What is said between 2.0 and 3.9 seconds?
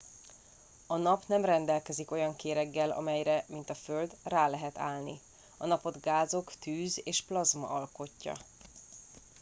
olyan kéreggel amelyre mint a